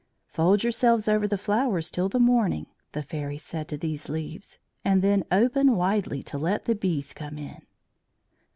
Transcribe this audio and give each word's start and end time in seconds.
"Fold 0.25 0.63
yourselves 0.63 1.07
over 1.07 1.27
the 1.27 1.37
flowers 1.37 1.91
till 1.91 2.09
the 2.09 2.17
morning," 2.17 2.65
the 2.93 3.03
Fairy 3.03 3.37
said 3.37 3.67
to 3.67 3.77
these 3.77 4.09
leaves, 4.09 4.57
"and 4.83 5.03
then 5.03 5.23
open 5.31 5.75
widely 5.75 6.23
to 6.23 6.39
let 6.39 6.65
the 6.65 6.73
bees 6.73 7.13
come 7.13 7.37
in." 7.37 7.61